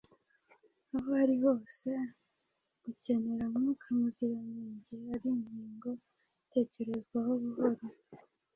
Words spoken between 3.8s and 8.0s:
Muziranenge ari ingingo itekerezwaho buhoro,